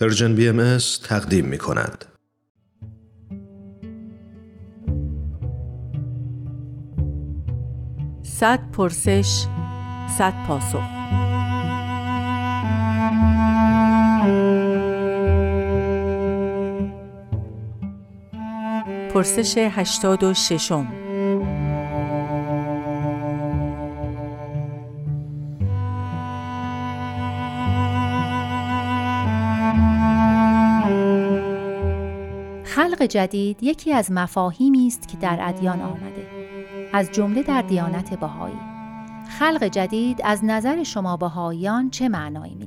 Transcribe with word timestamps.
پرژن 0.00 0.34
بی 0.34 0.48
ام 0.48 0.78
تقدیم 1.04 1.44
می 1.44 1.58
کند. 1.58 2.04
صد 8.22 8.70
پرسش 8.72 9.46
صد 10.18 10.34
پاسخ 10.46 10.82
پرسش 19.14 19.58
هشتاد 19.58 20.24
و 20.24 20.34
ششم 20.34 20.86
خلق 32.80 33.02
جدید 33.02 33.62
یکی 33.62 33.92
از 33.92 34.12
مفاهیمی 34.12 34.86
است 34.86 35.08
که 35.08 35.16
در 35.16 35.38
ادیان 35.40 35.80
آمده. 35.80 36.26
از 36.92 37.10
جمله 37.12 37.42
در 37.42 37.62
دیانت 37.62 38.20
بهایی. 38.20 38.58
خلق 39.38 39.64
جدید 39.64 40.20
از 40.24 40.44
نظر 40.44 40.82
شما 40.82 41.16
بهاییان 41.16 41.90
چه 41.90 42.08
معنایی 42.08 42.54
می 42.54 42.66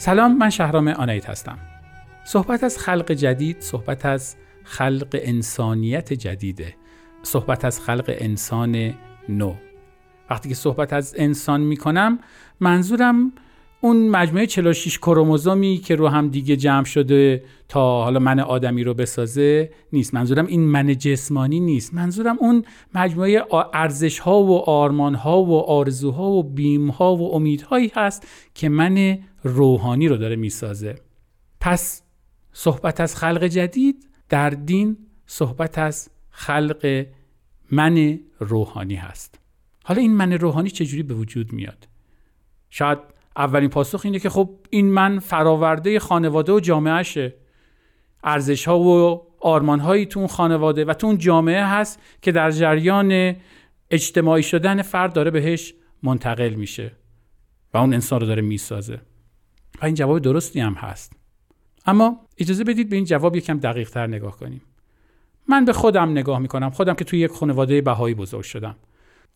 سلام 0.00 0.38
من 0.38 0.50
شهرام 0.50 0.88
آنایت 0.88 1.30
هستم. 1.30 1.58
صحبت 2.24 2.64
از 2.64 2.78
خلق 2.78 3.12
جدید 3.12 3.60
صحبت 3.60 4.06
از 4.06 4.36
خلق 4.64 5.08
انسانیت 5.12 6.12
جدیده. 6.12 6.74
صحبت 7.22 7.64
از 7.64 7.80
خلق 7.80 8.14
انسان 8.18 8.94
نو. 9.28 9.54
وقتی 10.30 10.48
که 10.48 10.54
صحبت 10.54 10.92
از 10.92 11.14
انسان 11.18 11.60
می 11.60 11.76
کنم 11.76 12.18
منظورم 12.60 13.32
اون 13.80 14.08
مجموعه 14.08 14.46
46 14.46 14.98
کروموزومی 14.98 15.76
که 15.76 15.96
رو 15.96 16.08
هم 16.08 16.28
دیگه 16.28 16.56
جمع 16.56 16.84
شده 16.84 17.44
تا 17.68 18.02
حالا 18.04 18.18
من 18.18 18.40
آدمی 18.40 18.84
رو 18.84 18.94
بسازه 18.94 19.70
نیست. 19.92 20.14
منظورم 20.14 20.46
این 20.46 20.60
من 20.60 20.98
جسمانی 20.98 21.60
نیست. 21.60 21.94
منظورم 21.94 22.36
اون 22.40 22.64
مجموعه 22.94 23.44
ارزش 23.72 24.18
ها 24.18 24.42
و 24.42 24.58
آرمان 24.58 25.14
ها 25.14 25.42
و 25.42 25.60
آرزوها 25.60 26.30
و 26.30 26.42
بیم 26.42 26.90
ها 26.90 27.16
و 27.16 27.34
امیدهایی 27.34 27.92
هست 27.94 28.28
که 28.54 28.68
من 28.68 29.18
روحانی 29.42 30.08
رو 30.08 30.16
داره 30.16 30.36
می‌سازه. 30.36 30.94
پس 31.60 32.02
صحبت 32.52 33.00
از 33.00 33.16
خلق 33.16 33.44
جدید 33.44 34.08
در 34.28 34.50
دین 34.50 34.96
صحبت 35.26 35.78
از 35.78 36.10
خلق 36.30 37.06
من 37.70 38.20
روحانی 38.38 38.94
هست. 38.94 39.40
حالا 39.84 40.00
این 40.00 40.14
من 40.14 40.32
روحانی 40.32 40.70
چجوری 40.70 41.02
به 41.02 41.14
وجود 41.14 41.52
میاد؟ 41.52 41.88
شاید 42.70 42.98
اولین 43.38 43.68
پاسخ 43.68 44.00
اینه 44.04 44.18
که 44.18 44.30
خب 44.30 44.50
این 44.70 44.92
من 44.92 45.18
فراورده 45.18 45.98
خانواده 45.98 46.52
و 46.52 46.60
جامعهشه. 46.60 47.34
ارزش 48.24 48.68
ها 48.68 48.78
و 48.78 49.22
آرمان 49.40 49.80
هایی 49.80 50.06
تو 50.06 50.20
اون 50.20 50.28
خانواده 50.28 50.84
و 50.84 50.94
تو 50.94 51.06
اون 51.06 51.18
جامعه 51.18 51.64
هست 51.64 52.00
که 52.22 52.32
در 52.32 52.50
جریان 52.50 53.36
اجتماعی 53.90 54.42
شدن 54.42 54.82
فرد 54.82 55.12
داره 55.12 55.30
بهش 55.30 55.74
منتقل 56.02 56.54
میشه 56.54 56.92
و 57.74 57.78
اون 57.78 57.94
انسان 57.94 58.20
رو 58.20 58.26
داره 58.26 58.42
می‌سازه. 58.42 59.00
و 59.82 59.86
این 59.86 59.94
جواب 59.94 60.18
درستی 60.18 60.60
هم 60.60 60.72
هست. 60.72 61.12
اما 61.86 62.20
اجازه 62.38 62.64
بدید 62.64 62.88
به 62.88 62.96
این 62.96 63.04
جواب 63.04 63.36
یکم 63.36 63.58
دقیق 63.58 63.90
تر 63.90 64.06
نگاه 64.06 64.36
کنیم. 64.36 64.62
من 65.48 65.64
به 65.64 65.72
خودم 65.72 66.10
نگاه 66.10 66.38
می‌کنم. 66.38 66.70
خودم 66.70 66.94
که 66.94 67.04
توی 67.04 67.18
یک 67.18 67.30
خانواده 67.30 67.80
بهایی 67.80 68.14
بزرگ 68.14 68.42
شدم. 68.42 68.76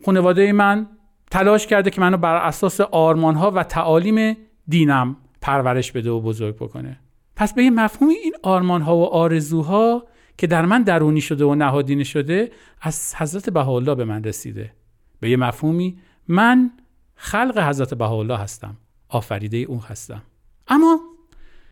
خانواده 0.05 0.53
من 0.53 0.87
تلاش 1.33 1.67
کرده 1.67 1.91
که 1.91 2.01
منو 2.01 2.17
بر 2.17 2.37
اساس 2.37 2.81
آرمان 2.81 3.35
ها 3.35 3.51
و 3.51 3.63
تعالیم 3.63 4.37
دینم 4.69 5.17
پرورش 5.41 5.93
بده 5.93 6.11
و 6.11 6.21
بزرگ 6.21 6.57
بکنه. 6.57 7.01
پس 7.37 7.55
به 7.55 7.65
یه 7.65 7.71
مفهومی 7.71 8.15
این 8.15 8.35
آرمان 8.43 8.83
ها 8.83 8.97
و 8.97 9.05
آرزوها 9.05 10.05
که 10.39 10.47
در 10.47 10.67
من 10.67 10.83
درونی 10.83 11.21
شده 11.21 11.45
و 11.45 11.55
نهادینه 11.55 12.05
شده 12.05 12.51
از 12.81 13.15
حضرت 13.15 13.51
بهاءالله 13.51 13.95
به 13.95 14.05
من 14.05 14.25
رسیده. 14.25 14.73
به 15.21 15.31
یه 15.31 15.37
مفهومی 15.37 15.99
من 16.29 16.71
خلق 17.15 17.59
حضرت 17.59 17.95
بهاءالله 17.95 18.39
هستم. 18.39 18.77
آفریده 19.09 19.57
اون 19.57 19.79
هستم. 19.79 20.23
اما 20.69 21.01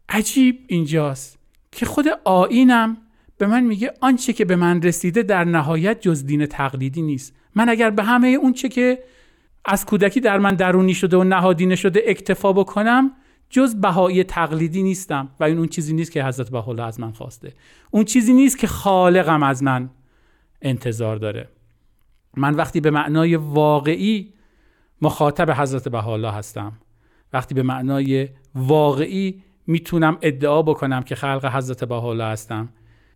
عجیب 0.08 0.64
اینجاست 0.66 1.38
که 1.72 1.86
خود 1.86 2.06
آینم 2.24 2.96
به 3.38 3.46
من 3.46 3.64
میگه 3.64 3.94
آنچه 4.00 4.32
که 4.32 4.44
به 4.44 4.56
من 4.56 4.82
رسیده 4.82 5.22
در 5.22 5.44
نهایت 5.44 6.00
جز 6.00 6.26
دین 6.26 6.46
تقلیدی 6.46 7.02
نیست. 7.02 7.36
من 7.54 7.68
اگر 7.68 7.90
به 7.90 8.02
همه 8.02 8.28
اون 8.28 8.52
چه 8.52 8.68
که 8.68 9.02
از 9.64 9.86
کودکی 9.86 10.20
در 10.20 10.38
من 10.38 10.54
درونی 10.54 10.94
شده 10.94 11.16
و 11.16 11.24
نهادینه 11.24 11.76
شده 11.76 12.02
اکتفا 12.06 12.52
بکنم 12.52 13.10
جز 13.50 13.74
بهایی 13.74 14.24
تقلیدی 14.24 14.82
نیستم. 14.82 15.28
و 15.40 15.44
این 15.44 15.58
اون 15.58 15.68
چیزی 15.68 15.94
نیست 15.94 16.12
که 16.12 16.24
حضرت 16.24 16.50
بهاءالله 16.50 16.82
از 16.82 17.00
من 17.00 17.12
خواسته. 17.12 17.52
اون 17.90 18.04
چیزی 18.04 18.32
نیست 18.32 18.58
که 18.58 18.66
خالقم 18.66 19.42
از 19.42 19.62
من 19.62 19.90
انتظار 20.62 21.16
داره. 21.16 21.48
من 22.36 22.54
وقتی 22.54 22.80
به 22.80 22.90
معنای 22.90 23.36
واقعی 23.36 24.32
مخاطب 25.02 25.50
حضرت 25.50 25.88
بهاءالله 25.88 26.32
هستم. 26.32 26.72
وقتی 27.32 27.54
به 27.54 27.62
معنای 27.62 28.28
واقعی 28.54 29.42
می‌تونم 29.66 30.18
ادعا 30.22 30.62
بکنم 30.62 31.02
که 31.02 31.14
خلق 31.14 31.44
حضرت 31.44 31.84
بهاءالله 31.84 32.24
هستم. 32.24 32.68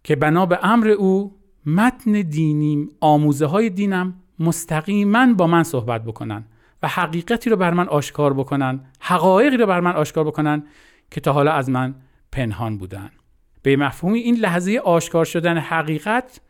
که 0.05 0.17
بنا 0.17 0.47
به 0.47 0.59
امر 0.63 0.89
او 0.89 1.37
متن 1.67 2.13
دینیم 2.13 2.89
آموزه 3.01 3.47
های 3.47 3.71
دینم 3.71 4.15
مستقیما 4.39 5.35
با 5.35 5.47
من 5.47 5.63
صحبت 5.63 6.05
بکنن 6.05 6.45
و 6.83 6.89
حقیقتی 6.89 7.51
رو 7.51 7.57
بر 7.57 7.71
من 7.71 7.89
آشکار 7.89 8.35
بکنن 8.35 8.81
حقایقی 9.01 9.57
رو 9.57 9.67
بر 9.67 9.81
من 9.81 9.93
آشکار 9.93 10.25
بکنن 10.25 10.63
که 11.11 11.21
تا 11.21 11.33
حالا 11.33 11.53
از 11.53 11.71
من 11.71 11.95
پنهان 12.33 12.79
بودن. 12.79 13.11
به 13.63 13.77
مفهومی 13.77 14.19
این 14.19 14.37
لحظه 14.37 14.81
آشکار 14.85 15.25
شدن 15.25 15.59
حقیقت 15.59 16.41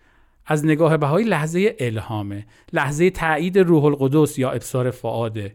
از 0.46 0.66
نگاه 0.66 0.96
بهایی 0.96 1.26
لحظه 1.26 1.76
الهامه 1.78 2.46
لحظه 2.72 3.10
تایید 3.10 3.58
روح 3.58 3.84
القدس 3.84 4.38
یا 4.38 4.50
ابصار 4.50 4.90
فعاده 4.90 5.54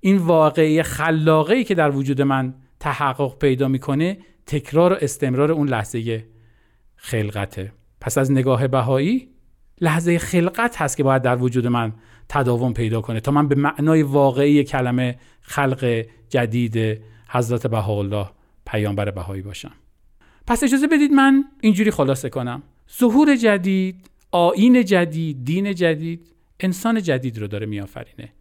این 0.00 0.16
واقعی 0.16 0.82
خلاقه 0.82 1.64
که 1.64 1.74
در 1.74 1.90
وجود 1.90 2.22
من 2.22 2.54
تحقق 2.80 3.38
پیدا 3.38 3.68
می‌کنه 3.68 4.18
تکرار 4.46 4.92
و 4.92 4.96
استمرار 5.00 5.52
اون 5.52 5.68
لحظه 5.68 6.24
خلقته. 6.96 7.72
پس 8.00 8.18
از 8.18 8.32
نگاه 8.32 8.68
بهایی 8.68 9.28
لحظه 9.80 10.18
خلقت 10.18 10.82
هست 10.82 10.96
که 10.96 11.02
باید 11.02 11.22
در 11.22 11.36
وجود 11.36 11.66
من 11.66 11.92
تداوم 12.28 12.72
پیدا 12.72 13.00
کنه 13.00 13.20
تا 13.20 13.32
من 13.32 13.48
به 13.48 13.54
معنای 13.54 14.02
واقعی 14.02 14.64
کلمه 14.64 15.18
خلق 15.40 16.04
جدید 16.28 17.00
حضرت 17.28 17.66
بهاءالله 17.66 18.26
پیامبر 18.66 19.10
بهایی 19.10 19.42
باشم. 19.42 19.72
پس 20.46 20.62
اجازه 20.62 20.86
بدید 20.86 21.12
من 21.12 21.44
اینجوری 21.60 21.90
خلاصه 21.90 22.28
کنم. 22.28 22.62
ظهور 22.98 23.36
جدید 23.36 24.10
آین 24.30 24.84
جدید 24.84 25.44
دین 25.44 25.74
جدید 25.74 26.26
انسان 26.60 27.02
جدید 27.02 27.38
رو 27.38 27.46
داره 27.46 27.66
میآفرینه. 27.66 28.32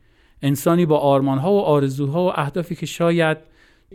انسانی 0.42 0.86
با 0.86 0.98
آرمانها 0.98 1.52
و 1.52 1.60
آرزوها 1.60 2.26
و 2.26 2.40
اهدافی 2.40 2.76
که 2.76 2.86
شاید 2.86 3.38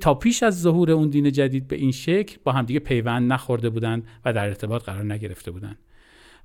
تا 0.01 0.15
پیش 0.15 0.43
از 0.43 0.61
ظهور 0.61 0.91
اون 0.91 1.09
دین 1.09 1.33
جدید 1.33 1.69
به 1.69 1.77
این 1.77 1.93
شکل 1.93 2.37
با 2.45 2.53
همدیگه 2.53 2.81
پیوند 2.81 3.33
نخورده 3.33 3.71
بودند 3.71 4.07
و 4.25 4.33
در 4.33 4.45
ارتباط 4.45 4.83
قرار 4.83 5.05
نگرفته 5.05 5.51
بودند. 5.51 5.79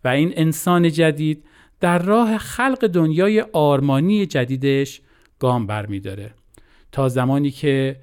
و 0.04 0.08
این 0.08 0.34
انسان 0.36 0.92
جدید 0.92 1.44
در 1.80 2.00
راه 2.00 2.38
خلق 2.38 2.88
دنیای 2.88 3.42
آرمانی 3.54 4.26
جدیدش 4.26 5.02
گام 5.40 5.68
برمیداره. 5.68 6.34
تا 6.92 7.10
زمانی 7.10 7.52
که 7.52 7.96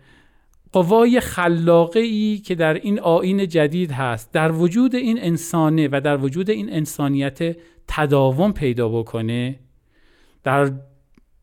قوای 0.72 1.21
خلاقه 1.21 2.01
ای 2.01 2.39
که 2.39 2.54
در 2.54 2.75
این 2.75 3.01
آین 3.01 3.48
جدید 3.48 3.91
هست 3.93 4.33
در 4.33 4.53
وجود 4.53 4.95
این 4.95 5.19
انسانه 5.22 5.89
و 5.93 6.01
در 6.01 6.16
وجود 6.16 6.51
این 6.51 6.72
انسانیت 6.72 7.57
تداوم 7.89 8.53
پیدا 8.53 8.89
بکنه 8.89 9.59
در 10.45 10.72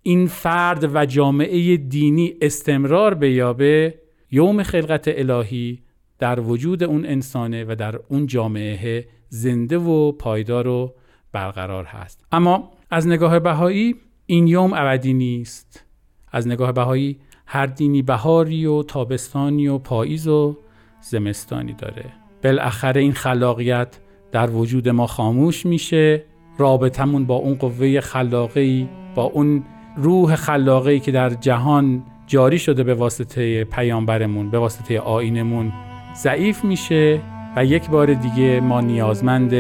این 0.02 0.28
فرد 0.28 0.96
و 0.96 1.06
جامعه 1.06 1.78
دینی 1.78 2.34
استمرار 2.42 3.14
بیابه 3.14 4.00
یوم 4.32 4.64
خلقت 4.64 5.04
الهی 5.08 5.80
در 6.24 6.40
وجود 6.40 6.84
اون 6.84 7.06
انسانه 7.06 7.66
و 7.68 7.76
در 7.76 8.00
اون 8.10 8.26
جامعه 8.26 9.08
زنده 9.30 9.78
و 9.78 10.12
پایدار 10.12 10.68
و 10.68 10.94
برقرار 11.32 11.86
هست. 11.86 12.26
اما 12.32 12.72
از 12.92 13.08
نگاه 13.08 13.40
بهایی 13.40 13.96
این 14.26 14.48
یوم 14.48 14.74
ابدی 14.74 15.14
نیست. 15.14 15.86
از 16.32 16.48
نگاه 16.48 16.72
بهایی 16.72 17.20
هر 17.46 17.66
دینی 17.66 18.02
بهاری 18.02 18.66
و 18.66 18.84
تابستانی 18.84 19.68
و 19.68 19.78
پاییز 19.78 20.28
و 20.28 20.58
زمستانی 21.02 21.74
داره. 21.74 22.06
بالاخره 22.44 23.02
این 23.02 23.14
خلاقیت 23.14 24.00
در 24.32 24.50
وجود 24.50 24.90
ما 24.90 25.08
خاموش 25.08 25.66
میشه. 25.66 26.24
رابطمون 26.58 27.26
با 27.26 27.36
اون 27.36 27.56
قوه 27.56 28.00
خلاقی 28.00 28.90
با 29.16 29.24
اون 29.24 29.64
روح 29.98 30.36
خلاقی 30.36 31.00
که 31.00 31.12
در 31.12 31.30
جهان 31.30 32.04
جاری 32.28 32.60
شده 32.60 32.84
به 32.84 32.94
واسطه 32.94 33.64
پیامبرمون 33.64 34.50
به 34.50 34.60
واسطه 34.60 35.00
آینمون 35.00 35.74
ضعیف 36.16 36.64
میشه 36.64 37.22
و 37.56 37.66
یک 37.66 37.90
بار 37.90 38.14
دیگه 38.14 38.60
ما 38.60 38.82
نیازمند 38.82 39.54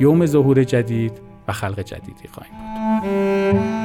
یوم 0.00 0.26
ظهور 0.26 0.64
جدید 0.64 1.12
و 1.48 1.52
خلق 1.52 1.80
جدیدی 1.80 2.28
خواهیم 2.28 2.52
بود. 2.52 3.81